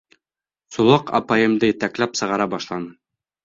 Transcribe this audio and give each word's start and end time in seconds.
Сулаҡ 0.75 1.11
апайымды 1.21 1.71
етәкләп 1.73 2.21
сығара 2.23 2.51
башланы. 2.59 2.95